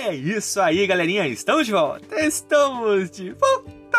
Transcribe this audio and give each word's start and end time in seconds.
É 0.00 0.14
isso 0.14 0.60
aí, 0.60 0.86
galerinha. 0.86 1.26
Estamos 1.26 1.66
de 1.66 1.72
volta. 1.72 2.20
Estamos 2.24 3.10
de 3.10 3.32
volta. 3.32 3.98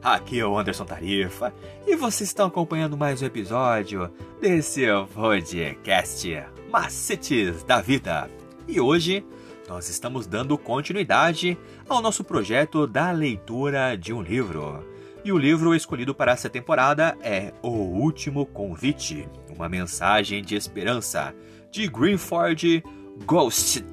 Aqui 0.00 0.38
é 0.38 0.46
o 0.46 0.56
Anderson 0.56 0.84
Tarifa 0.84 1.52
e 1.84 1.96
vocês 1.96 2.30
estão 2.30 2.46
acompanhando 2.46 2.96
mais 2.96 3.20
um 3.20 3.26
episódio 3.26 4.08
desse 4.40 4.86
podcast 5.12 6.44
Macetes 6.70 7.64
da 7.64 7.80
Vida. 7.80 8.30
E 8.68 8.80
hoje 8.80 9.26
nós 9.68 9.88
estamos 9.88 10.28
dando 10.28 10.56
continuidade 10.56 11.58
ao 11.88 12.00
nosso 12.00 12.22
projeto 12.22 12.86
da 12.86 13.10
leitura 13.10 13.96
de 13.96 14.12
um 14.12 14.22
livro. 14.22 14.86
E 15.24 15.32
o 15.32 15.38
livro 15.38 15.74
escolhido 15.74 16.14
para 16.14 16.30
essa 16.30 16.48
temporada 16.48 17.18
é 17.20 17.52
O 17.60 17.70
Último 17.70 18.46
Convite, 18.46 19.28
uma 19.50 19.68
mensagem 19.68 20.44
de 20.44 20.54
esperança 20.54 21.34
de 21.72 21.88
Greenford 21.88 22.84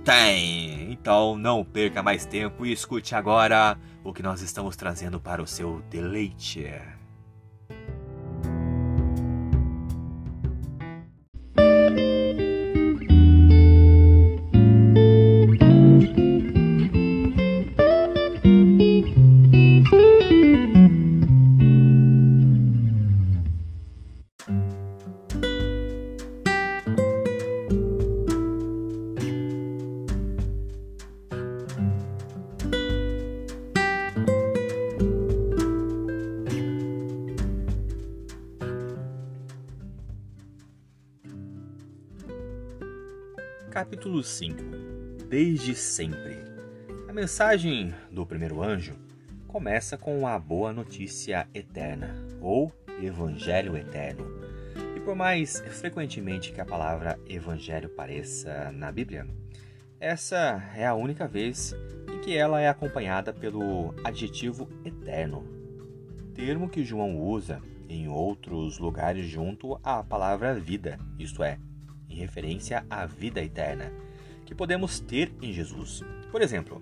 Time. 0.03 0.91
Então 0.91 1.37
não 1.37 1.63
perca 1.63 2.03
mais 2.03 2.25
tempo 2.25 2.65
e 2.65 2.71
escute 2.71 3.15
agora 3.15 3.77
o 4.03 4.13
que 4.13 4.23
nós 4.23 4.41
estamos 4.41 4.75
trazendo 4.75 5.19
para 5.19 5.41
o 5.41 5.47
seu 5.47 5.81
deleite. 5.89 6.98
Capítulo 43.69 44.23
5 44.23 44.55
Desde 45.29 45.75
sempre. 45.75 46.43
A 47.07 47.13
mensagem 47.13 47.93
do 48.11 48.25
primeiro 48.25 48.63
anjo 48.63 48.95
começa 49.47 49.95
com 49.95 50.25
a 50.25 50.39
boa 50.39 50.73
notícia 50.73 51.47
eterna, 51.53 52.15
ou 52.41 52.73
Evangelho 52.99 53.77
eterno. 53.77 54.25
E 54.97 54.99
por 54.99 55.15
mais 55.15 55.59
frequentemente 55.69 56.51
que 56.51 56.59
a 56.59 56.65
palavra 56.65 57.19
Evangelho 57.27 57.89
pareça 57.89 58.71
na 58.71 58.91
Bíblia, 58.91 59.27
essa 59.99 60.63
é 60.75 60.87
a 60.87 60.95
única 60.95 61.27
vez 61.27 61.75
em 62.11 62.19
que 62.21 62.35
ela 62.35 62.59
é 62.59 62.67
acompanhada 62.67 63.31
pelo 63.31 63.93
adjetivo 64.03 64.67
eterno, 64.83 65.45
termo 66.33 66.67
que 66.67 66.83
João 66.83 67.19
usa 67.19 67.61
em 67.87 68.07
outros 68.07 68.79
lugares 68.79 69.27
junto 69.27 69.79
à 69.83 70.03
palavra 70.03 70.55
vida, 70.55 70.99
isto 71.19 71.43
é, 71.43 71.59
em 72.09 72.15
referência 72.15 72.85
à 72.89 73.05
vida 73.05 73.41
eterna 73.41 73.91
que 74.45 74.55
podemos 74.55 74.99
ter 74.99 75.31
em 75.41 75.53
Jesus. 75.53 76.03
Por 76.31 76.41
exemplo, 76.41 76.81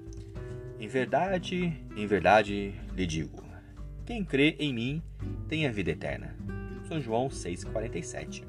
em 0.80 0.88
verdade, 0.88 1.73
em 1.95 2.08
verdade 2.08 2.73
lhe 2.95 3.06
digo: 3.06 3.44
quem 4.05 4.23
crê 4.23 4.55
em 4.58 4.73
mim 4.73 5.03
tem 5.50 5.67
a 5.67 5.72
vida 5.72 5.92
eterna. 5.92 6.33
São 6.88 7.02
João 7.02 7.28
6,47. 7.28 8.42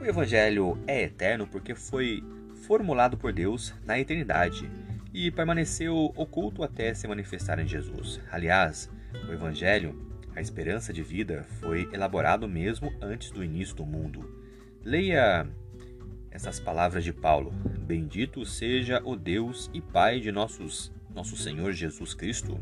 O 0.00 0.04
Evangelho 0.06 0.78
é 0.86 1.02
eterno 1.02 1.46
porque 1.46 1.74
foi 1.74 2.24
formulado 2.66 3.18
por 3.18 3.30
Deus 3.30 3.74
na 3.84 3.98
eternidade 3.98 4.70
e 5.12 5.30
permaneceu 5.30 6.10
oculto 6.16 6.62
até 6.62 6.94
se 6.94 7.06
manifestar 7.06 7.58
em 7.58 7.68
Jesus. 7.68 8.18
Aliás, 8.32 8.90
o 9.28 9.32
Evangelho, 9.32 9.94
a 10.34 10.40
esperança 10.40 10.94
de 10.94 11.02
vida, 11.02 11.44
foi 11.60 11.86
elaborado 11.92 12.48
mesmo 12.48 12.90
antes 13.02 13.30
do 13.30 13.44
início 13.44 13.76
do 13.76 13.84
mundo. 13.84 14.40
Leia 14.82 15.46
essas 16.30 16.60
palavras 16.60 17.04
de 17.04 17.12
Paulo: 17.12 17.52
Bendito 17.80 18.44
seja 18.44 19.02
o 19.04 19.16
Deus 19.16 19.70
e 19.74 19.80
Pai 19.80 20.20
de 20.20 20.30
nossos, 20.30 20.92
nosso 21.14 21.36
Senhor 21.36 21.72
Jesus 21.72 22.14
Cristo, 22.14 22.60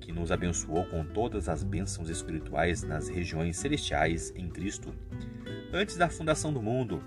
que 0.00 0.12
nos 0.12 0.30
abençoou 0.30 0.84
com 0.86 1.04
todas 1.04 1.48
as 1.48 1.62
bênçãos 1.62 2.08
espirituais 2.08 2.82
nas 2.82 3.08
regiões 3.08 3.56
celestiais 3.56 4.32
em 4.36 4.48
Cristo. 4.48 4.94
Antes 5.72 5.96
da 5.96 6.08
fundação 6.08 6.52
do 6.52 6.62
mundo, 6.62 7.02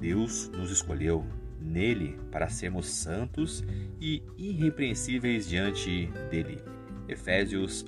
Deus 0.00 0.48
nos 0.50 0.70
escolheu 0.70 1.26
nele 1.60 2.18
para 2.30 2.48
sermos 2.48 2.88
santos 2.88 3.64
e 4.00 4.22
irrepreensíveis 4.36 5.48
diante 5.48 6.06
dele. 6.30 6.62
Efésios 7.08 7.84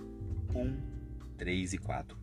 1, 0.55 0.77
3 1.39 1.75
e 1.75 1.79
4. 1.79 2.19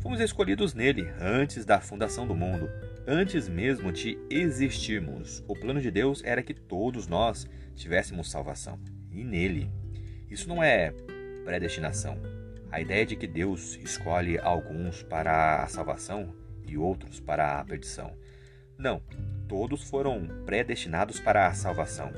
Fomos 0.00 0.20
escolhidos 0.20 0.74
nele 0.74 1.08
antes 1.20 1.64
da 1.64 1.80
fundação 1.80 2.26
do 2.26 2.34
mundo 2.34 2.68
Antes 3.08 3.48
mesmo 3.48 3.92
de 3.92 4.18
existirmos, 4.28 5.44
o 5.46 5.54
plano 5.54 5.80
de 5.80 5.92
Deus 5.92 6.24
era 6.24 6.42
que 6.42 6.52
todos 6.52 7.06
nós 7.06 7.48
tivéssemos 7.76 8.28
salvação. 8.28 8.80
E 9.12 9.22
nele. 9.22 9.70
Isso 10.28 10.48
não 10.48 10.60
é 10.60 10.92
predestinação. 11.44 12.20
A 12.68 12.80
ideia 12.80 13.06
de 13.06 13.14
que 13.14 13.28
Deus 13.28 13.76
escolhe 13.76 14.40
alguns 14.40 15.04
para 15.04 15.62
a 15.62 15.68
salvação 15.68 16.34
e 16.66 16.76
outros 16.76 17.20
para 17.20 17.60
a 17.60 17.64
perdição. 17.64 18.12
Não, 18.76 19.00
todos 19.46 19.84
foram 19.84 20.26
predestinados 20.44 21.20
para 21.20 21.46
a 21.46 21.54
salvação. 21.54 22.12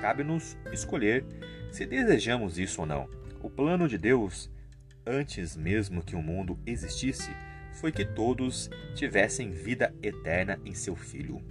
Cabe-nos 0.00 0.56
escolher 0.72 1.26
se 1.72 1.84
desejamos 1.84 2.60
isso 2.60 2.82
ou 2.82 2.86
não. 2.86 3.08
O 3.42 3.50
plano 3.50 3.88
de 3.88 3.98
Deus, 3.98 4.48
antes 5.04 5.56
mesmo 5.56 6.00
que 6.00 6.14
o 6.14 6.22
mundo 6.22 6.56
existisse, 6.64 7.32
foi 7.72 7.92
que 7.92 8.04
todos 8.04 8.70
tivessem 8.94 9.50
vida 9.50 9.94
eterna 10.02 10.60
em 10.64 10.74
seu 10.74 10.94
Filho. 10.96 11.42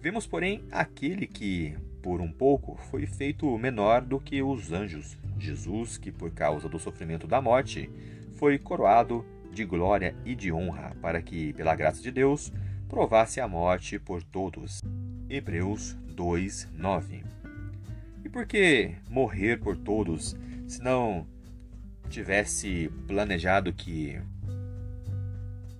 Vemos, 0.00 0.26
porém, 0.26 0.64
aquele 0.70 1.26
que, 1.26 1.76
por 2.02 2.20
um 2.20 2.32
pouco, 2.32 2.76
foi 2.90 3.06
feito 3.06 3.56
menor 3.58 4.02
do 4.02 4.18
que 4.18 4.42
os 4.42 4.72
anjos, 4.72 5.16
Jesus, 5.38 5.96
que 5.96 6.10
por 6.10 6.30
causa 6.32 6.68
do 6.68 6.78
sofrimento 6.78 7.26
da 7.26 7.40
morte, 7.40 7.88
foi 8.36 8.58
coroado 8.58 9.24
de 9.52 9.64
glória 9.64 10.16
e 10.24 10.34
de 10.34 10.52
honra, 10.52 10.96
para 11.00 11.22
que, 11.22 11.52
pela 11.52 11.76
graça 11.76 12.02
de 12.02 12.10
Deus, 12.10 12.52
provasse 12.88 13.40
a 13.40 13.46
morte 13.46 13.98
por 13.98 14.22
todos. 14.22 14.80
Hebreus 15.28 15.94
2, 16.08 16.68
9. 16.72 17.24
E 18.24 18.28
por 18.28 18.46
que 18.46 18.96
morrer 19.08 19.60
por 19.60 19.76
todos, 19.76 20.36
se 20.66 20.82
não 20.82 21.26
tivesse 22.08 22.90
planejado 23.06 23.72
que 23.72 24.20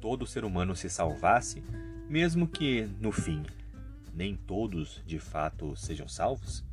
todo 0.02 0.26
ser 0.26 0.44
humano 0.44 0.74
se 0.74 0.90
salvasse, 0.90 1.62
mesmo 2.08 2.48
que, 2.48 2.88
no 3.00 3.12
fim, 3.12 3.44
nem 4.12 4.34
todos 4.34 5.00
de 5.06 5.20
fato 5.20 5.76
sejam 5.76 6.08
salvos? 6.08 6.64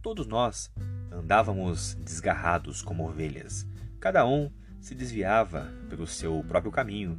Todos 0.00 0.28
nós 0.28 0.70
andávamos 1.10 1.94
desgarrados 1.94 2.80
como 2.80 3.08
ovelhas, 3.08 3.66
cada 3.98 4.24
um 4.24 4.50
se 4.80 4.94
desviava 4.94 5.68
pelo 5.88 6.06
seu 6.06 6.44
próprio 6.46 6.70
caminho, 6.70 7.18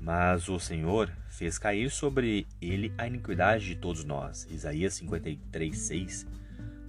mas 0.00 0.48
o 0.48 0.60
Senhor 0.60 1.10
fez 1.30 1.58
cair 1.58 1.90
sobre 1.90 2.46
ele 2.60 2.92
a 2.96 3.08
iniquidade 3.08 3.66
de 3.66 3.74
todos 3.74 4.04
nós. 4.04 4.46
Isaías 4.48 4.94
53, 4.94 5.76
6. 5.76 6.26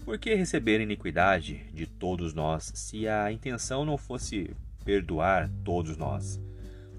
Por 0.05 0.19
que 0.19 0.35
receber 0.35 0.81
iniquidade 0.81 1.65
de 1.73 1.87
todos 1.87 2.33
nós 2.33 2.71
se 2.75 3.07
a 3.07 3.31
intenção 3.31 3.83
não 3.83 3.97
fosse 3.97 4.55
perdoar 4.85 5.49
todos 5.63 5.97
nós? 5.97 6.39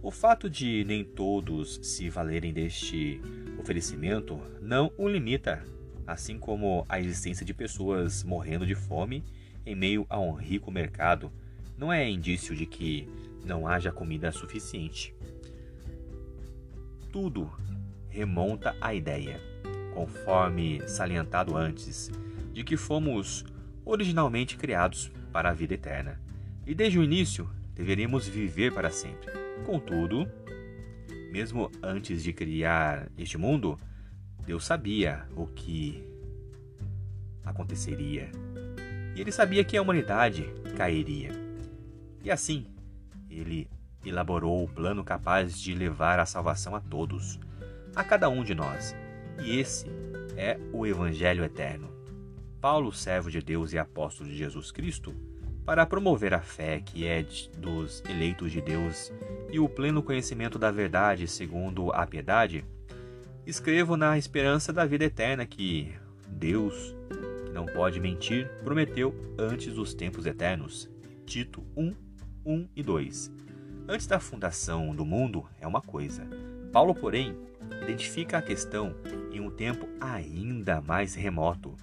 O 0.01 0.11
fato 0.13 0.49
de 0.49 0.85
nem 0.85 1.05
todos 1.05 1.81
se 1.83 2.09
valerem 2.09 2.53
deste 2.53 3.21
oferecimento 3.59 4.41
não 4.61 4.93
o 4.97 5.09
limita, 5.09 5.65
assim 6.07 6.39
como 6.39 6.87
a 6.89 7.01
existência 7.01 7.45
de 7.45 7.53
pessoas 7.53 8.23
morrendo 8.23 8.65
de 8.65 8.77
fome 8.77 9.25
em 9.67 9.75
meio 9.75 10.07
a 10.09 10.19
um 10.19 10.33
rico 10.33 10.71
mercado 10.71 11.33
não 11.77 11.93
é 11.93 12.09
indício 12.09 12.55
de 12.55 12.65
que 12.65 13.09
não 13.45 13.67
haja 13.67 13.91
comida 13.91 14.31
suficiente. 14.31 15.15
Tudo 17.13 17.51
remonta 18.09 18.77
à 18.81 18.95
ideia, 18.95 19.41
conforme 19.95 20.81
salientado 20.89 21.57
antes, 21.57 22.11
de 22.53 22.63
que 22.63 22.77
fomos 22.77 23.45
originalmente 23.85 24.57
criados 24.57 25.11
para 25.33 25.51
a 25.51 25.55
vida 25.55 25.75
eterna 25.75 26.21
e 26.67 26.75
desde 26.75 26.99
o 26.99 27.03
início 27.03 27.51
deveríamos 27.75 28.29
viver 28.29 28.73
para 28.73 28.91
sempre. 28.91 29.48
Contudo, 29.65 30.29
mesmo 31.31 31.71
antes 31.83 32.23
de 32.23 32.33
criar 32.33 33.09
este 33.19 33.37
mundo, 33.37 33.79
Deus 34.45 34.65
sabia 34.65 35.27
o 35.37 35.47
que 35.47 36.03
aconteceria. 37.45 38.31
E 39.15 39.21
ele 39.21 39.33
sabia 39.33 39.65
que 39.65 39.77
a 39.77 39.83
humanidade 39.83 40.45
cairia. 40.77 41.33
E 42.23 42.31
assim, 42.31 42.67
ele 43.29 43.69
elaborou 44.05 44.65
o 44.65 44.69
plano 44.69 45.05
capaz 45.05 45.59
de 45.59 45.75
levar 45.75 46.19
a 46.19 46.27
salvação 46.27 46.75
a 46.75 46.81
todos, 46.81 47.39
a 47.95 48.03
cada 48.03 48.29
um 48.29 48.43
de 48.43 48.55
nós. 48.55 48.95
E 49.43 49.59
esse 49.59 49.87
é 50.37 50.59
o 50.73 50.87
Evangelho 50.87 51.45
eterno. 51.45 51.93
Paulo, 52.61 52.93
servo 52.93 53.31
de 53.31 53.41
Deus 53.41 53.73
e 53.73 53.79
apóstolo 53.79 54.29
de 54.29 54.37
Jesus 54.37 54.73
Cristo, 54.73 55.15
para 55.69 55.85
promover 55.85 56.33
a 56.33 56.41
fé 56.41 56.81
que 56.81 57.07
é 57.07 57.23
dos 57.59 58.03
eleitos 58.09 58.51
de 58.51 58.59
Deus 58.59 59.13
e 59.51 59.61
o 59.61 59.69
pleno 59.69 60.03
conhecimento 60.03 60.59
da 60.59 60.71
verdade 60.71 61.29
segundo 61.29 61.93
a 61.93 62.07
piedade, 62.07 62.65
escrevo 63.47 63.95
na 63.95 64.17
esperança 64.17 64.73
da 64.73 64.87
vida 64.87 65.05
eterna 65.05 65.45
que 65.45 65.95
Deus, 66.27 66.97
que 67.45 67.53
não 67.53 67.67
pode 67.67 68.01
mentir, 68.01 68.49
prometeu 68.65 69.15
antes 69.39 69.75
dos 69.75 69.93
tempos 69.93 70.25
eternos. 70.25 70.89
Tito 71.27 71.63
1, 71.77 71.95
1 72.47 72.69
e 72.75 72.83
2. 72.83 73.31
Antes 73.87 74.07
da 74.07 74.19
fundação 74.19 74.97
do 74.97 75.05
mundo 75.05 75.45
é 75.61 75.67
uma 75.67 75.83
coisa. 75.83 76.27
Paulo, 76.73 76.95
porém, 76.95 77.37
identifica 77.83 78.39
a 78.39 78.43
questão 78.43 78.95
em 79.31 79.39
um 79.39 79.51
tempo 79.51 79.87
ainda 80.01 80.81
mais 80.81 81.15
remoto, 81.15 81.77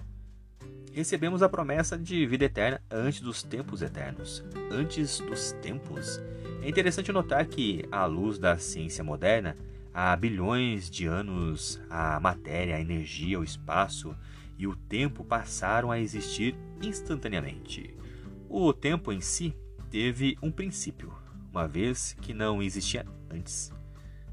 recebemos 0.96 1.42
a 1.42 1.48
promessa 1.48 1.98
de 1.98 2.26
vida 2.26 2.46
eterna 2.46 2.80
antes 2.90 3.20
dos 3.20 3.42
tempos 3.42 3.82
eternos. 3.82 4.42
Antes 4.70 5.20
dos 5.20 5.52
tempos. 5.60 6.18
É 6.62 6.70
interessante 6.70 7.12
notar 7.12 7.44
que, 7.44 7.84
à 7.92 8.06
luz 8.06 8.38
da 8.38 8.56
ciência 8.56 9.04
moderna, 9.04 9.54
há 9.92 10.16
bilhões 10.16 10.88
de 10.88 11.04
anos 11.04 11.78
a 11.90 12.18
matéria, 12.18 12.76
a 12.76 12.80
energia, 12.80 13.38
o 13.38 13.44
espaço 13.44 14.16
e 14.56 14.66
o 14.66 14.74
tempo 14.74 15.22
passaram 15.22 15.90
a 15.90 16.00
existir 16.00 16.56
instantaneamente. 16.80 17.94
O 18.48 18.72
tempo 18.72 19.12
em 19.12 19.20
si 19.20 19.54
teve 19.90 20.38
um 20.42 20.50
princípio, 20.50 21.12
uma 21.52 21.68
vez 21.68 22.16
que 22.22 22.32
não 22.32 22.62
existia 22.62 23.04
antes. 23.30 23.70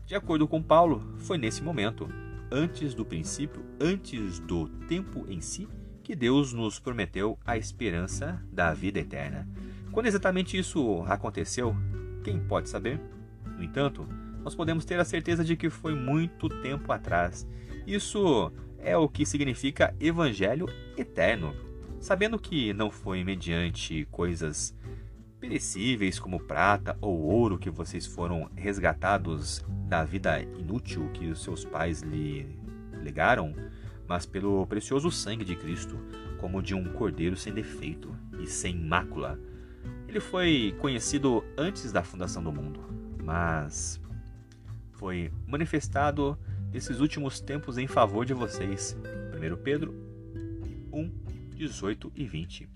De 0.05 0.15
acordo 0.15 0.47
com 0.47 0.63
Paulo, 0.63 1.13
foi 1.17 1.37
nesse 1.37 1.61
momento, 1.61 2.07
antes 2.49 2.93
do 2.93 3.03
princípio, 3.03 3.65
antes 3.81 4.39
do 4.39 4.69
tempo 4.87 5.25
em 5.27 5.41
si, 5.41 5.67
que 6.03 6.15
Deus 6.15 6.51
nos 6.51 6.79
prometeu 6.79 7.39
a 7.45 7.57
esperança 7.57 8.43
da 8.51 8.73
vida 8.73 8.99
eterna. 8.99 9.47
Quando 9.91 10.07
exatamente 10.07 10.57
isso 10.57 11.03
aconteceu, 11.07 11.75
quem 12.23 12.39
pode 12.39 12.69
saber? 12.69 12.99
No 13.57 13.63
entanto, 13.63 14.07
nós 14.43 14.53
podemos 14.53 14.83
ter 14.83 14.99
a 14.99 15.05
certeza 15.05 15.43
de 15.43 15.55
que 15.55 15.69
foi 15.69 15.95
muito 15.95 16.49
tempo 16.49 16.91
atrás. 16.91 17.47
Isso 17.87 18.51
é 18.79 18.97
o 18.97 19.07
que 19.07 19.25
significa 19.25 19.95
evangelho 19.99 20.67
eterno. 20.97 21.55
Sabendo 21.99 22.37
que 22.37 22.73
não 22.73 22.91
foi 22.91 23.23
mediante 23.23 24.05
coisas 24.11 24.75
perecíveis 25.39 26.19
como 26.19 26.39
prata 26.39 26.97
ou 26.99 27.21
ouro 27.21 27.57
que 27.57 27.69
vocês 27.69 28.05
foram 28.05 28.49
resgatados 28.55 29.63
da 29.87 30.03
vida 30.03 30.41
inútil 30.41 31.09
que 31.13 31.27
os 31.27 31.41
seus 31.41 31.63
pais 31.63 32.01
lhe 32.01 32.57
legaram, 33.01 33.53
mas 34.07 34.25
pelo 34.25 34.65
precioso 34.67 35.09
sangue 35.11 35.45
de 35.45 35.55
Cristo, 35.55 35.97
como 36.37 36.61
de 36.61 36.75
um 36.75 36.85
cordeiro 36.93 37.35
sem 37.35 37.53
defeito 37.53 38.13
e 38.39 38.47
sem 38.47 38.75
mácula. 38.75 39.39
Ele 40.07 40.19
foi 40.19 40.75
conhecido 40.79 41.43
antes 41.57 41.91
da 41.91 42.03
fundação 42.03 42.43
do 42.43 42.51
mundo, 42.51 42.81
mas 43.23 43.99
foi 44.91 45.31
manifestado 45.47 46.37
nesses 46.71 46.99
últimos 46.99 47.39
tempos 47.39 47.77
em 47.77 47.87
favor 47.87 48.25
de 48.25 48.33
vocês. 48.33 48.97
1 49.33 49.63
Pedro 49.63 49.93
1, 50.91 51.11
18 51.55 52.11
e 52.15 52.25
20. 52.25 52.69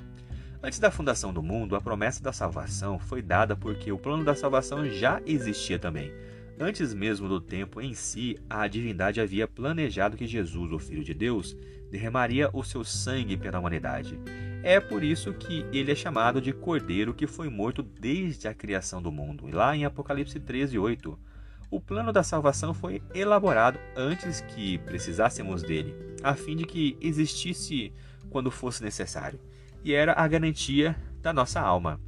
Antes 0.62 0.80
da 0.80 0.90
fundação 0.90 1.32
do 1.32 1.44
mundo, 1.44 1.76
a 1.76 1.82
promessa 1.82 2.22
da 2.22 2.34
salvação 2.34 2.98
foi 2.98 3.22
dada 3.22 3.56
porque 3.56 3.92
o 3.92 3.98
plano 3.98 4.24
da 4.24 4.34
salvação 4.34 4.90
já 4.90 5.22
existia 5.26 5.78
também. 5.78 6.12
Antes 6.60 6.92
mesmo 6.92 7.30
do 7.30 7.40
tempo 7.40 7.80
em 7.80 7.94
si, 7.94 8.36
a 8.50 8.68
divindade 8.68 9.22
havia 9.22 9.48
planejado 9.48 10.18
que 10.18 10.26
Jesus, 10.26 10.72
o 10.72 10.80
Filho 10.80 11.04
de 11.04 11.14
Deus, 11.14 11.56
derramaria 11.92 12.50
o 12.52 12.64
seu 12.64 12.84
sangue 12.84 13.38
pela 13.38 13.60
humanidade. 13.60 14.20
É 14.64 14.80
por 14.80 15.04
isso 15.04 15.32
que 15.34 15.66
ele 15.72 15.92
é 15.92 15.96
chamado 15.96 16.42
de 16.42 16.52
Cordeiro 16.52 17.14
que 17.14 17.28
foi 17.28 17.48
morto 17.48 17.84
desde 17.84 18.48
a 18.48 18.56
criação 18.56 19.00
do 19.00 19.12
mundo. 19.12 19.48
Lá 19.48 19.76
em 19.76 19.86
Apocalipse 19.86 20.40
13, 20.40 20.80
8. 20.80 21.20
O 21.70 21.80
plano 21.80 22.12
da 22.12 22.24
salvação 22.24 22.74
foi 22.74 23.04
elaborado 23.14 23.78
antes 23.96 24.42
que 24.42 24.80
precisássemos 24.80 25.62
dele, 25.62 25.94
a 26.24 26.34
fim 26.34 26.56
de 26.56 26.66
que 26.66 26.98
existisse 27.00 27.94
quando 28.32 28.50
fosse 28.50 28.84
necessário, 28.84 29.40
e 29.84 29.94
era 29.94 30.14
a 30.14 30.28
garantia 30.28 30.96
da 31.22 31.32
nossa 31.32 31.60
alma. 31.60 32.00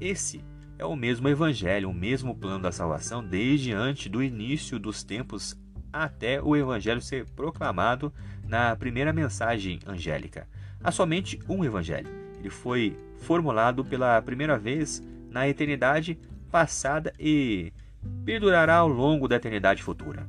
Esse 0.00 0.42
é 0.82 0.84
o 0.84 0.96
mesmo 0.96 1.28
evangelho, 1.28 1.88
o 1.88 1.94
mesmo 1.94 2.34
plano 2.34 2.64
da 2.64 2.72
salvação 2.72 3.22
desde 3.22 3.72
antes 3.72 4.10
do 4.10 4.20
início 4.20 4.80
dos 4.80 5.04
tempos 5.04 5.56
até 5.92 6.42
o 6.42 6.56
evangelho 6.56 7.00
ser 7.00 7.24
proclamado 7.36 8.12
na 8.48 8.74
primeira 8.74 9.12
mensagem 9.12 9.78
angélica. 9.86 10.48
Há 10.82 10.90
somente 10.90 11.38
um 11.48 11.64
evangelho. 11.64 12.08
Ele 12.40 12.50
foi 12.50 12.96
formulado 13.18 13.84
pela 13.84 14.20
primeira 14.22 14.58
vez 14.58 15.00
na 15.30 15.48
eternidade 15.48 16.18
passada 16.50 17.14
e 17.16 17.72
perdurará 18.24 18.78
ao 18.78 18.88
longo 18.88 19.28
da 19.28 19.36
eternidade 19.36 19.84
futura. 19.84 20.26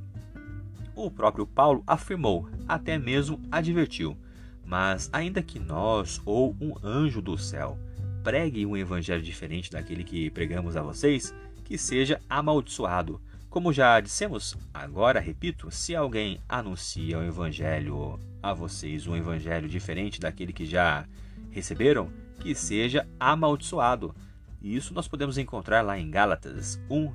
O 0.96 1.10
próprio 1.10 1.48
Paulo 1.48 1.84
afirmou, 1.88 2.48
até 2.68 3.00
mesmo 3.00 3.42
advertiu: 3.52 4.16
Mas 4.64 5.10
ainda 5.12 5.42
que 5.42 5.58
nós 5.58 6.22
ou 6.24 6.56
um 6.62 6.76
anjo 6.84 7.24
do 7.24 7.36
céu 7.40 7.76
pregue 8.24 8.66
um 8.66 8.78
evangelho 8.78 9.22
diferente 9.22 9.70
daquele 9.70 10.04
que 10.04 10.30
pregamos 10.30 10.78
a 10.78 10.82
vocês, 10.82 11.36
que 11.66 11.78
seja 11.78 12.22
amaldiçoado. 12.30 13.22
Como 13.50 13.74
já 13.74 14.00
dissemos, 14.00 14.58
agora 14.74 15.20
repito: 15.20 15.70
se 15.70 15.96
alguém 15.96 16.40
anuncia 16.48 17.20
o 17.20 17.24
evangelho 17.24 18.20
a 18.42 18.54
vocês, 18.54 19.06
um 19.06 19.16
evangelho 19.16 19.68
diferente 19.68 20.20
daquele 20.20 20.54
que 20.54 20.66
já 20.66 21.06
receberam, 21.52 22.10
que 22.40 22.56
seja 22.56 23.06
amaldiçoado. 23.20 24.16
Isso 24.62 24.94
nós 24.94 25.08
podemos 25.08 25.38
encontrar 25.38 25.82
lá 25.82 26.00
em 26.00 26.10
Gálatas 26.10 26.80
1, 26.90 27.12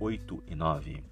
8 0.00 0.44
e 0.46 0.54
9. 0.54 1.04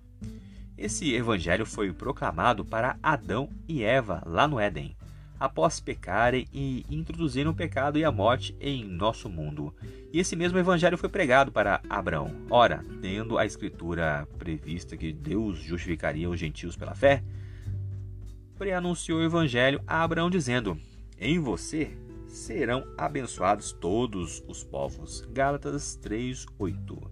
Esse 0.79 1.13
evangelho 1.13 1.67
foi 1.67 1.93
proclamado 1.93 2.65
para 2.65 2.97
Adão 3.03 3.51
e 3.69 3.83
Eva 3.83 4.23
lá 4.25 4.47
no 4.49 4.59
Éden 4.59 4.97
após 5.41 5.81
pecarem 5.81 6.47
e 6.53 6.85
introduziram 6.91 7.53
o 7.53 7.55
pecado 7.55 7.99
e 7.99 8.05
a 8.05 8.13
morte 8.13 8.55
em 8.61 8.85
nosso 8.85 9.31
mundo. 9.31 9.75
E 10.13 10.21
esse 10.21 10.37
mesmo 10.37 10.59
evangelho 10.59 10.99
foi 10.99 11.09
pregado 11.09 11.51
para 11.51 11.81
Abraão. 11.89 12.31
Ora, 12.51 12.85
tendo 13.01 13.39
a 13.39 13.47
escritura 13.47 14.29
prevista 14.39 14.99
que 14.99 15.11
Deus 15.11 15.59
justificaria 15.59 16.29
os 16.29 16.39
gentios 16.39 16.77
pela 16.77 16.95
fé, 16.95 17.25
preanunciou 18.59 19.21
o 19.21 19.25
evangelho 19.25 19.81
a 19.87 20.03
Abraão 20.03 20.29
dizendo: 20.29 20.79
Em 21.19 21.39
você 21.39 21.97
serão 22.29 22.87
abençoados 22.99 23.73
todos 23.73 24.45
os 24.47 24.63
povos. 24.63 25.27
Gálatas 25.33 25.99
3:8. 26.03 27.11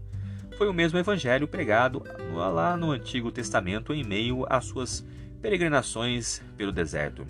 Foi 0.58 0.68
o 0.68 0.74
mesmo 0.74 0.98
evangelho 0.98 1.48
pregado 1.48 2.02
lá 2.34 2.76
no 2.76 2.90
Antigo 2.90 3.32
Testamento 3.32 3.94
em 3.94 4.04
meio 4.04 4.44
às 4.50 4.66
suas 4.66 5.06
peregrinações 5.40 6.42
pelo 6.56 6.72
deserto. 6.72 7.26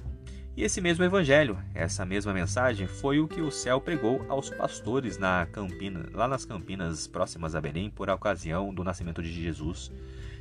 E 0.59 0.65
esse 0.65 0.81
mesmo 0.81 1.05
evangelho, 1.05 1.57
essa 1.73 2.05
mesma 2.05 2.35
mensagem, 2.35 2.89
foi 2.89 3.21
o 3.21 3.29
que 3.29 3.41
o 3.41 3.49
céu 3.49 3.81
pregou 3.81 4.27
aos 4.29 4.51
pastores 4.51 5.17
na 5.17 5.47
Campina, 5.47 6.07
lá 6.13 6.27
nas 6.27 6.45
Campinas 6.45 7.07
próximas 7.07 7.55
a 7.55 7.61
Belém, 7.61 7.89
por 7.89 8.11
ocasião 8.11 8.75
do 8.75 8.83
nascimento 8.83 9.23
de 9.23 9.31
Jesus. 9.31 9.93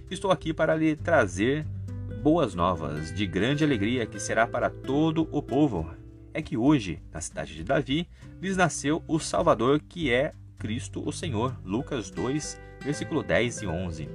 Estou 0.09 0.31
aqui 0.31 0.55
para 0.55 0.75
lhe 0.75 0.95
trazer 0.95 1.67
boas 2.23 2.55
novas 2.55 3.13
de 3.13 3.27
grande 3.27 3.63
alegria 3.63 4.07
que 4.07 4.19
será 4.19 4.47
para 4.47 4.71
todo 4.71 5.29
o 5.31 5.39
povo. 5.39 5.87
É 6.33 6.41
que 6.41 6.57
hoje, 6.57 6.99
na 7.13 7.21
cidade 7.21 7.53
de 7.53 7.63
Davi, 7.63 8.09
lhes 8.41 8.57
nasceu 8.57 9.03
o 9.07 9.19
Salvador, 9.19 9.79
que 9.87 10.11
é 10.11 10.33
Cristo 10.57 11.07
o 11.07 11.13
Senhor. 11.13 11.55
Lucas 11.63 12.09
2, 12.09 12.59
versículo 12.81 13.21
10 13.21 13.61
e 13.61 13.67
11. 13.67 14.09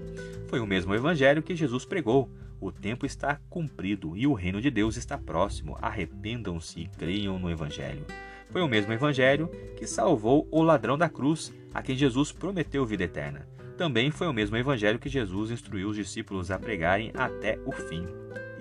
Foi 0.49 0.59
o 0.59 0.67
mesmo 0.67 0.97
evangelho 0.97 1.45
que 1.45 1.55
Jesus 1.55 1.85
pregou 1.85 2.29
o 2.63 2.71
tempo 2.71 3.05
está 3.05 3.41
cumprido 3.51 4.17
e 4.17 4.25
o 4.25 4.33
reino 4.33 4.61
de 4.61 4.71
Deus 4.71 4.97
está 4.97 5.19
próximo. 5.19 5.77
Arrependam-se 5.83 6.81
e 6.81 6.87
creiam 6.87 7.37
no 7.37 7.51
Evangelho. 7.51 8.07
Foi 8.51 8.63
o 8.63 8.69
mesmo 8.69 8.93
Evangelho 8.93 9.51
que 9.77 9.85
salvou 9.85 10.47
o 10.49 10.63
ladrão 10.63 10.97
da 10.97 11.09
cruz, 11.09 11.53
a 11.75 11.83
quem 11.83 11.97
Jesus 11.97 12.31
prometeu 12.31 12.87
vida 12.87 13.03
eterna. 13.03 13.49
Também 13.77 14.13
foi 14.13 14.29
o 14.29 14.33
mesmo 14.33 14.57
Evangelho 14.57 15.01
que 15.01 15.09
Jesus 15.09 15.51
instruiu 15.51 15.89
os 15.89 15.97
discípulos 15.97 16.53
a 16.53 16.59
pregarem 16.59 17.11
até 17.15 17.59
o 17.67 17.73
fim. 17.73 18.07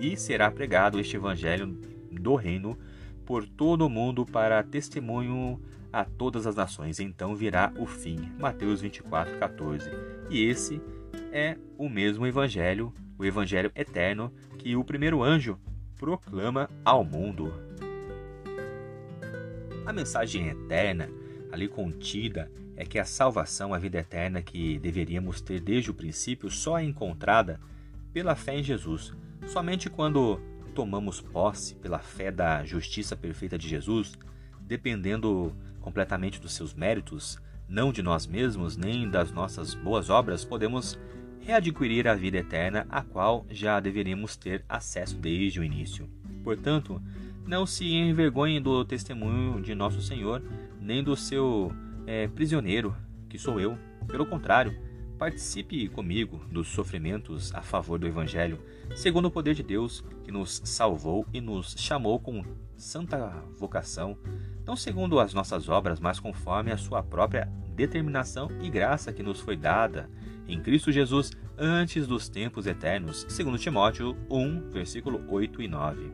E 0.00 0.16
será 0.16 0.50
pregado 0.50 0.98
este 0.98 1.14
Evangelho 1.14 1.78
do 2.10 2.34
reino 2.34 2.76
por 3.24 3.46
todo 3.46 3.86
o 3.86 3.90
mundo 3.90 4.26
para 4.26 4.64
testemunho 4.64 5.62
a 5.92 6.04
todas 6.04 6.44
as 6.44 6.56
nações. 6.56 6.98
Então 6.98 7.36
virá 7.36 7.72
o 7.78 7.86
fim. 7.86 8.32
Mateus 8.36 8.80
24, 8.80 9.38
14. 9.38 9.88
E 10.28 10.42
esse 10.42 10.82
é 11.30 11.56
o 11.78 11.88
mesmo 11.88 12.26
Evangelho 12.26 12.92
o 13.22 13.26
Evangelho 13.26 13.70
eterno 13.76 14.32
que 14.58 14.74
o 14.74 14.84
primeiro 14.84 15.22
anjo 15.22 15.56
proclama 15.96 16.68
ao 16.84 17.04
mundo. 17.04 17.52
A 19.86 19.92
mensagem 19.92 20.48
eterna 20.48 21.08
ali 21.52 21.68
contida 21.68 22.50
é 22.76 22.84
que 22.84 22.98
a 22.98 23.04
salvação, 23.04 23.72
a 23.72 23.78
vida 23.78 23.98
eterna 23.98 24.42
que 24.42 24.78
deveríamos 24.78 25.40
ter 25.40 25.60
desde 25.60 25.90
o 25.90 25.94
princípio, 25.94 26.50
só 26.50 26.78
é 26.78 26.82
encontrada 26.82 27.60
pela 28.12 28.34
fé 28.34 28.58
em 28.58 28.62
Jesus. 28.62 29.12
Somente 29.46 29.88
quando 29.88 30.40
tomamos 30.74 31.20
posse 31.20 31.76
pela 31.76 32.00
fé 32.00 32.30
da 32.32 32.64
justiça 32.64 33.14
perfeita 33.14 33.56
de 33.56 33.68
Jesus, 33.68 34.14
dependendo 34.62 35.54
completamente 35.80 36.40
dos 36.40 36.54
seus 36.54 36.74
méritos, 36.74 37.38
não 37.68 37.92
de 37.92 38.02
nós 38.02 38.26
mesmos 38.26 38.76
nem 38.76 39.08
das 39.08 39.30
nossas 39.30 39.74
boas 39.74 40.10
obras, 40.10 40.44
podemos 40.44 40.98
readquirir 41.44 42.06
a 42.06 42.14
vida 42.14 42.38
eterna, 42.38 42.86
a 42.88 43.02
qual 43.02 43.44
já 43.50 43.80
deveríamos 43.80 44.36
ter 44.36 44.64
acesso 44.68 45.16
desde 45.16 45.60
o 45.60 45.64
início. 45.64 46.08
Portanto, 46.42 47.02
não 47.46 47.66
se 47.66 47.92
envergonhe 47.92 48.60
do 48.60 48.84
testemunho 48.84 49.60
de 49.60 49.74
nosso 49.74 50.00
Senhor, 50.00 50.42
nem 50.80 51.02
do 51.02 51.16
seu 51.16 51.72
é, 52.06 52.28
prisioneiro, 52.28 52.94
que 53.28 53.38
sou 53.38 53.60
eu. 53.60 53.76
Pelo 54.06 54.26
contrário, 54.26 54.76
participe 55.18 55.88
comigo 55.88 56.44
dos 56.50 56.68
sofrimentos 56.68 57.54
a 57.54 57.62
favor 57.62 57.98
do 57.98 58.06
Evangelho, 58.06 58.60
segundo 58.94 59.26
o 59.26 59.30
poder 59.30 59.54
de 59.54 59.62
Deus 59.62 60.04
que 60.24 60.32
nos 60.32 60.62
salvou 60.64 61.26
e 61.32 61.40
nos 61.40 61.74
chamou 61.78 62.18
com 62.18 62.44
santa 62.76 63.28
vocação, 63.56 64.16
não 64.64 64.76
segundo 64.76 65.20
as 65.20 65.34
nossas 65.34 65.68
obras, 65.68 66.00
mas 66.00 66.18
conforme 66.18 66.72
a 66.72 66.76
sua 66.76 67.02
própria 67.02 67.48
determinação 67.74 68.50
e 68.60 68.68
graça 68.68 69.12
que 69.12 69.22
nos 69.22 69.40
foi 69.40 69.56
dada 69.56 70.08
em 70.46 70.60
Cristo 70.60 70.92
Jesus 70.92 71.32
antes 71.56 72.06
dos 72.06 72.28
tempos 72.28 72.66
eternos, 72.66 73.26
segundo 73.28 73.58
Timóteo 73.58 74.16
1, 74.30 74.70
versículo 74.70 75.24
8 75.28 75.62
e 75.62 75.68
9. 75.68 76.10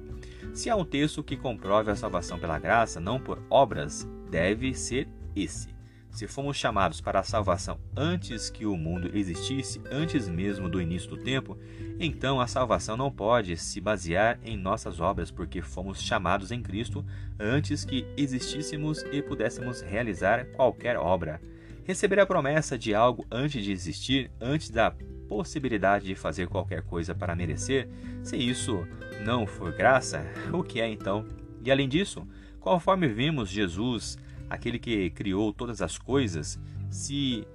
Se 0.52 0.68
há 0.68 0.76
um 0.76 0.84
texto 0.84 1.22
que 1.22 1.36
comprove 1.36 1.90
a 1.90 1.96
salvação 1.96 2.38
pela 2.38 2.58
graça, 2.58 3.00
não 3.00 3.20
por 3.20 3.42
obras, 3.48 4.08
deve 4.30 4.74
ser 4.74 5.08
esse. 5.34 5.78
Se 6.10 6.26
fomos 6.26 6.56
chamados 6.56 7.00
para 7.00 7.20
a 7.20 7.22
salvação 7.22 7.78
antes 7.96 8.50
que 8.50 8.66
o 8.66 8.76
mundo 8.76 9.10
existisse, 9.14 9.80
antes 9.90 10.28
mesmo 10.28 10.68
do 10.68 10.80
início 10.80 11.08
do 11.08 11.16
tempo, 11.16 11.56
então 12.00 12.40
a 12.40 12.46
salvação 12.46 12.96
não 12.96 13.10
pode 13.10 13.56
se 13.56 13.80
basear 13.80 14.38
em 14.42 14.56
nossas 14.56 15.00
obras, 15.00 15.30
porque 15.30 15.62
fomos 15.62 16.02
chamados 16.02 16.50
em 16.50 16.62
Cristo 16.62 17.04
antes 17.38 17.84
que 17.84 18.06
existíssemos 18.16 19.02
e 19.12 19.22
pudéssemos 19.22 19.80
realizar 19.80 20.44
qualquer 20.46 20.96
obra. 20.96 21.40
Receber 21.88 22.20
a 22.20 22.26
promessa 22.26 22.76
de 22.76 22.94
algo 22.94 23.24
antes 23.30 23.64
de 23.64 23.72
existir, 23.72 24.30
antes 24.38 24.68
da 24.68 24.90
possibilidade 25.26 26.04
de 26.04 26.14
fazer 26.14 26.46
qualquer 26.46 26.82
coisa 26.82 27.14
para 27.14 27.34
merecer, 27.34 27.88
se 28.22 28.36
isso 28.36 28.86
não 29.24 29.46
for 29.46 29.72
graça, 29.72 30.22
o 30.52 30.62
que 30.62 30.82
é 30.82 30.86
então? 30.86 31.24
E 31.64 31.72
além 31.72 31.88
disso, 31.88 32.28
conforme 32.60 33.08
vimos 33.08 33.48
Jesus 33.48 34.18
aquele 34.50 34.78
que 34.78 35.08
criou 35.08 35.50
todas 35.50 35.80
as 35.80 35.96
coisas, 35.96 36.60
se 36.90 37.48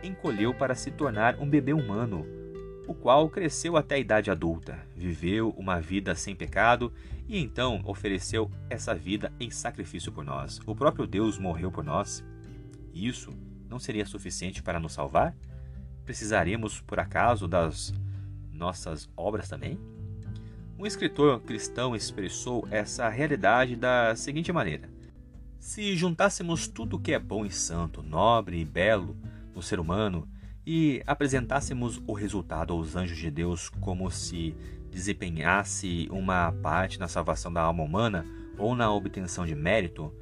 encolheu 0.00 0.54
para 0.54 0.76
se 0.76 0.92
tornar 0.92 1.40
um 1.40 1.50
bebê 1.50 1.72
humano, 1.72 2.24
o 2.86 2.94
qual 2.94 3.28
cresceu 3.28 3.76
até 3.76 3.96
a 3.96 3.98
idade 3.98 4.30
adulta, 4.30 4.78
viveu 4.94 5.50
uma 5.56 5.80
vida 5.80 6.14
sem 6.14 6.36
pecado 6.36 6.92
e 7.28 7.36
então 7.36 7.82
ofereceu 7.84 8.48
essa 8.70 8.94
vida 8.94 9.32
em 9.40 9.50
sacrifício 9.50 10.12
por 10.12 10.24
nós. 10.24 10.60
O 10.66 10.72
próprio 10.72 11.04
Deus 11.04 11.36
morreu 11.36 11.72
por 11.72 11.82
nós. 11.82 12.24
Isso 12.94 13.32
não 13.72 13.78
seria 13.78 14.04
suficiente 14.04 14.62
para 14.62 14.78
nos 14.78 14.92
salvar? 14.92 15.34
Precisaríamos, 16.04 16.82
por 16.82 17.00
acaso, 17.00 17.48
das 17.48 17.94
nossas 18.52 19.08
obras 19.16 19.48
também? 19.48 19.78
Um 20.78 20.84
escritor 20.84 21.40
cristão 21.40 21.96
expressou 21.96 22.68
essa 22.70 23.08
realidade 23.08 23.74
da 23.74 24.14
seguinte 24.14 24.52
maneira: 24.52 24.90
se 25.58 25.96
juntássemos 25.96 26.68
tudo 26.68 26.96
o 26.96 27.00
que 27.00 27.14
é 27.14 27.18
bom 27.18 27.46
e 27.46 27.50
santo, 27.50 28.02
nobre 28.02 28.60
e 28.60 28.64
belo 28.64 29.16
no 29.54 29.62
ser 29.62 29.80
humano 29.80 30.28
e 30.66 31.02
apresentássemos 31.06 32.02
o 32.06 32.12
resultado 32.12 32.74
aos 32.74 32.94
anjos 32.94 33.16
de 33.16 33.30
Deus 33.30 33.70
como 33.80 34.10
se 34.10 34.54
desempenhasse 34.90 36.08
uma 36.10 36.52
parte 36.52 37.00
na 37.00 37.08
salvação 37.08 37.50
da 37.50 37.62
alma 37.62 37.82
humana 37.82 38.26
ou 38.58 38.76
na 38.76 38.92
obtenção 38.92 39.46
de 39.46 39.54
mérito, 39.54 40.14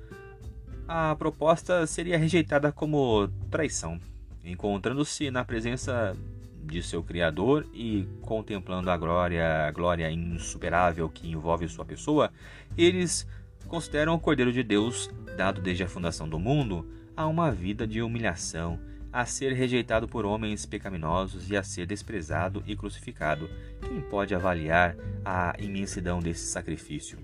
a 0.92 1.14
proposta 1.14 1.86
seria 1.86 2.18
rejeitada 2.18 2.72
como 2.72 3.28
traição. 3.48 4.00
Encontrando-se 4.44 5.30
na 5.30 5.44
presença 5.44 6.16
de 6.64 6.82
seu 6.82 7.00
Criador 7.00 7.64
e 7.72 8.08
contemplando 8.22 8.90
a 8.90 8.96
glória, 8.96 9.68
a 9.68 9.70
glória 9.70 10.10
insuperável 10.10 11.08
que 11.08 11.30
envolve 11.30 11.68
sua 11.68 11.84
pessoa, 11.84 12.32
eles 12.76 13.24
consideram 13.68 14.14
o 14.14 14.18
Cordeiro 14.18 14.52
de 14.52 14.64
Deus, 14.64 15.08
dado 15.36 15.60
desde 15.60 15.84
a 15.84 15.88
fundação 15.88 16.28
do 16.28 16.40
mundo, 16.40 16.84
a 17.16 17.24
uma 17.24 17.52
vida 17.52 17.86
de 17.86 18.02
humilhação, 18.02 18.76
a 19.12 19.24
ser 19.24 19.52
rejeitado 19.52 20.08
por 20.08 20.26
homens 20.26 20.66
pecaminosos 20.66 21.48
e 21.48 21.56
a 21.56 21.62
ser 21.62 21.86
desprezado 21.86 22.64
e 22.66 22.74
crucificado. 22.74 23.48
Quem 23.80 24.00
pode 24.00 24.34
avaliar 24.34 24.96
a 25.24 25.54
imensidão 25.60 26.18
desse 26.18 26.46
sacrifício? 26.46 27.16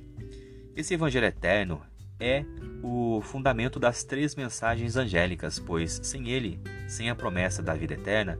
Esse 0.77 0.95
Evangelho 0.95 1.27
eterno 1.27 1.83
é 2.19 2.45
o 2.83 3.21
fundamento 3.23 3.79
das 3.79 4.05
três 4.05 4.35
mensagens 4.35 4.97
angélicas, 4.97 5.59
pois 5.59 6.01
sem 6.03 6.29
ele, 6.31 6.61
sem 6.89 7.11
a 7.11 7.15
promessa 7.15 7.63
da 7.63 7.75
vida 7.75 7.95
eterna, 7.95 8.39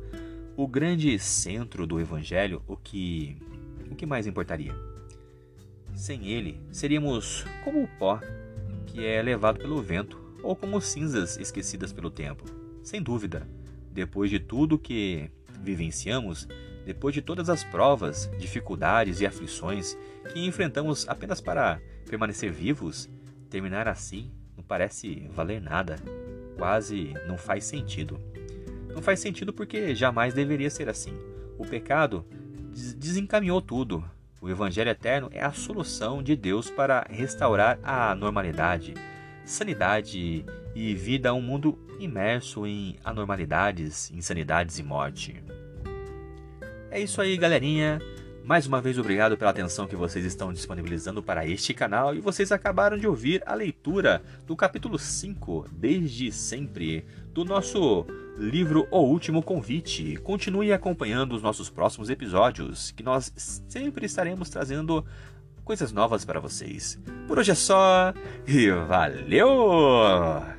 o 0.57 0.67
grande 0.67 1.19
centro 1.19 1.87
do 1.87 2.01
Evangelho, 2.01 2.63
o 2.67 2.77
que, 2.77 3.37
o 3.91 3.95
que 3.95 4.07
mais 4.07 4.27
importaria? 4.27 4.75
Sem 5.95 6.29
ele, 6.29 6.61
seríamos 6.71 7.45
como 7.65 7.83
o 7.83 7.89
pó 7.99 8.21
que 8.87 9.05
é 9.05 9.21
levado 9.21 9.59
pelo 9.59 9.83
vento 9.83 10.19
ou 10.43 10.55
como 10.55 10.81
cinzas 10.81 11.37
esquecidas 11.39 11.93
pelo 11.93 12.11
tempo. 12.11 12.45
Sem 12.83 13.03
dúvida, 13.03 13.47
depois 13.91 14.31
de 14.31 14.39
tudo 14.39 14.79
que 14.79 15.31
vivenciamos, 15.61 16.47
depois 16.85 17.15
de 17.15 17.21
todas 17.21 17.51
as 17.51 17.65
provas, 17.65 18.31
dificuldades 18.39 19.21
e 19.21 19.27
aflições 19.27 19.99
que 20.33 20.47
enfrentamos 20.47 21.09
apenas 21.09 21.41
para 21.41 21.81
permanecer 22.07 22.53
vivos, 22.53 23.11
terminar 23.51 23.89
assim 23.89 24.31
não 24.57 24.65
parece 24.65 25.29
valer 25.31 25.61
nada. 25.61 25.97
Quase 26.57 27.15
não 27.27 27.37
faz 27.37 27.65
sentido. 27.65 28.19
Não 28.95 29.03
faz 29.03 29.21
sentido 29.21 29.53
porque 29.53 29.95
jamais 29.95 30.33
deveria 30.33 30.71
ser 30.71 30.89
assim. 30.89 31.15
O 31.59 31.67
pecado 31.67 32.25
desencaminhou 32.97 33.61
tudo, 33.61 34.05
o 34.41 34.49
Evangelho 34.49 34.91
Eterno 34.91 35.31
é 35.33 35.43
a 35.45 35.53
solução 35.53 36.23
de 36.23 36.37
Deus 36.37 36.71
para 36.71 37.07
restaurar 37.11 37.79
a 37.83 38.15
normalidade, 38.15 38.95
sanidade 39.45 40.45
e 40.75 40.95
vida 40.95 41.31
a 41.31 41.35
um 41.35 41.41
mundo 41.41 41.79
imerso 41.99 42.67
em 42.67 42.99
anormalidades, 43.03 44.11
insanidades 44.11 44.79
e 44.79 44.83
morte. 44.83 45.43
É 46.91 47.01
isso 47.01 47.21
aí, 47.21 47.37
galerinha. 47.37 47.99
Mais 48.47 48.65
uma 48.65 48.81
vez, 48.81 48.97
obrigado 48.97 49.37
pela 49.37 49.51
atenção 49.51 49.89
que 49.89 49.97
vocês 49.97 50.25
estão 50.25 50.53
disponibilizando 50.53 51.21
para 51.21 51.45
este 51.45 51.75
canal 51.75 52.15
e 52.15 52.21
vocês 52.21 52.53
acabaram 52.53 52.97
de 52.97 53.05
ouvir 53.05 53.43
a 53.45 53.57
leitura 53.57 54.23
do 54.47 54.55
capítulo 54.55 55.01
5, 55.01 55.67
Desde 55.73 56.31
Sempre, 56.31 57.05
do 57.33 57.45
nosso 57.45 58.07
livro 58.39 58.87
O 58.89 59.01
Último 59.01 59.43
Convite. 59.43 60.17
Continue 60.19 60.73
acompanhando 60.73 61.35
os 61.35 61.43
nossos 61.43 61.69
próximos 61.69 62.09
episódios, 62.09 62.93
que 62.93 63.03
nós 63.03 63.33
sempre 63.67 64.07
estaremos 64.07 64.49
trazendo 64.49 65.05
coisas 65.65 65.91
novas 65.91 66.25
para 66.25 66.39
vocês. 66.39 67.01
Por 67.27 67.41
hoje 67.41 67.51
é 67.51 67.57
só 67.57 68.15
e 68.47 68.71
valeu! 68.71 70.56